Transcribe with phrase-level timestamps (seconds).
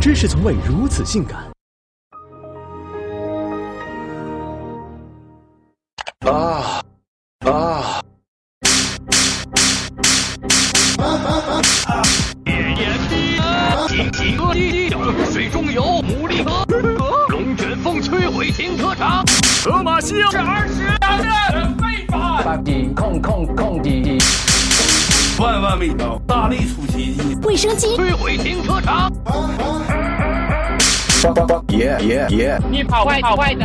[0.00, 1.38] 知识从未如此性感。
[6.26, 6.82] 啊
[7.44, 8.00] 啊！
[12.46, 13.38] 烈焰地，
[13.88, 14.88] 金鸡哥地，
[15.30, 16.64] 水中游，牡蛎河，
[17.28, 19.22] 龙卷风摧毁停车场，
[19.62, 21.18] 河马西这二十大
[21.52, 24.16] 人非法，八地控控控地，
[25.40, 29.10] 万万没想到，大力出奇迹，卫生巾摧毁停车场，
[31.68, 32.58] 耶耶耶！
[32.70, 33.64] 你跑快跑快的。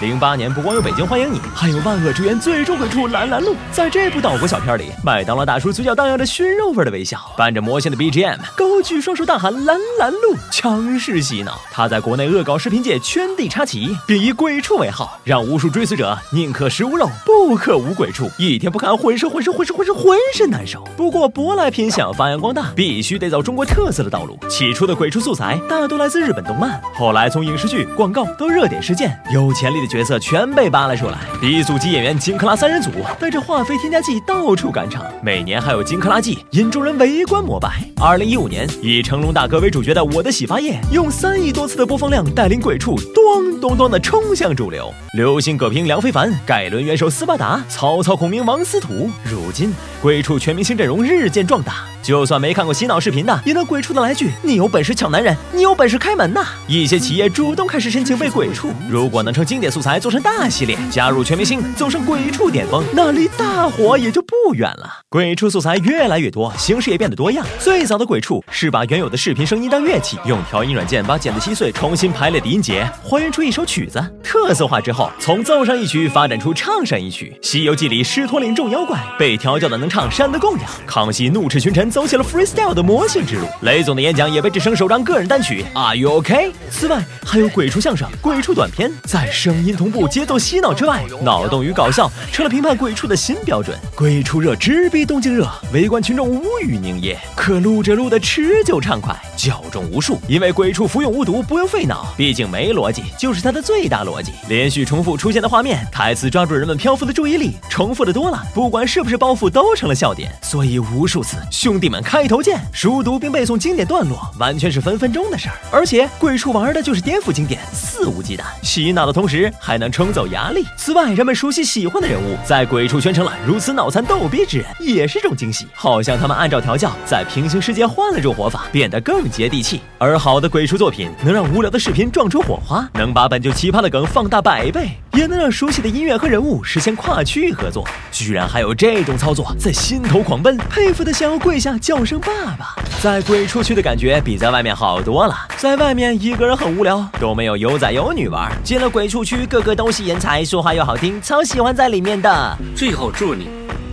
[0.00, 3.56] 零八年不光有北京欢迎你，还有万恶之源最终鬼畜蓝蓝路。
[3.72, 11.60] 在这部岛国小片里，麦当劳大叔嘴角荡漾着熏肉味的微笑，伴着魔性的 BGM，高举双手大喊蓝蓝路，强势洗脑。
[11.72, 20.84] 他在国内恶搞视频界圈地插旗，并以鬼畜为号，让无数追随者宁可食无肉，不可无鬼畜，一天不看浑身浑身浑身浑身浑身难受。
[20.96, 24.38] 不过舶来品想发扬光大，必须得走中国特色的道路。
[24.48, 29.87] 起初的鬼畜素材大多来自日本动漫，后来从影视剧、广告到热点事件，有潜力的。
[29.88, 37.82] 角色全被扒了出来，鼻祖级演员金克拉三人组带着化肥添加剂到处赶场，每年还有金克拉季引众人围观膜拜。
[38.00, 44.92] 二零一五年，以成龙大哥为主角的《我的洗发液》用三亿多次的播放量带领鬼畜咚咚咚的冲向主流。
[45.14, 49.10] 流星葛平梁非凡，盖伦元首斯巴达，曹操孔明王司徒。
[49.24, 64.90] 如今鬼畜全明星阵容日渐壮大，就算没看过洗脑视频的，也能鬼畜的来句：“你有本事抢男人，你有本事开门呐！”一些企业主动开始申请为鬼畜，如果能成经典素材做成大系列，加入全明星，走上鬼畜巅峰，那离大火也就不远了。
[65.08, 67.46] 鬼畜素材越来越多，形式也变得多样。
[67.60, 74.04] 最早的鬼畜是把原有的视频声音当乐器，用调音软件把剪得稀碎，重新排列的音节，还原出一首曲子。
[74.24, 77.32] 特色化之后，从奏上一曲发展出唱上一曲。
[77.46, 80.68] 《西游记》里狮驼岭众妖怪被调教的能唱山的供养。
[80.86, 83.46] 康熙怒斥群臣，走起了 freestyle 的魔性之路。
[83.60, 85.64] 雷总的演讲也被制成首张个人单曲。
[85.74, 86.50] Are you OK？
[86.68, 93.76] 此外，还有鬼畜相声、鬼畜短片，在声音同步、节奏洗脑之外，脑洞与搞笑成了评判鬼畜的新标准。
[93.94, 100.18] 鬼畜热直逼东京热，围观群众无语凝噎，可录着录的持久畅快，教中无数。
[100.28, 104.32] 因为鬼畜服用无毒，不用费脑，毕竟没逻辑就是它的最大逻辑。
[104.48, 110.30] 连续重复出现的画面，台词抓住人们漂浮的注意力，重复的多了，不管是不是包袱，都成了笑点。
[110.42, 115.54] 所以无数次，兄弟们开头见，熟读并背诵经典段落，完全是分分钟的事儿。
[115.70, 120.64] 而且鬼畜玩的就是颠覆经典，肆无忌惮，洗脑的同时还能冲走压力。
[120.76, 125.66] 此外，人们熟悉喜欢的人物，在鬼畜圈成了如此脑残逗逼之人，也是种惊喜。
[125.74, 129.80] 好像他们按照调教，在平行世界换了种活法，变得更接地气。
[129.98, 137.84] 而好的鬼畜作品，能让无聊的视频撞出火花，能把本就奇葩的梗放大百倍，也能让熟悉的音乐和人物实现跨区域合作。
[138.12, 142.76] 居然还有这种操作，在心头狂奔，佩服的想要跪下叫声爸爸。
[143.02, 148.48] 在鬼畜区的感觉比在外面好多了，在外面一个人很无聊，都没有有仔有女玩。
[148.62, 152.56] 进了鬼畜区，个个都是人才，说话又好听，超喜欢在里面的。
[152.76, 153.48] 最后祝你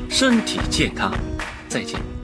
[0.08, 1.12] 身体健康，
[1.68, 2.15] 再见。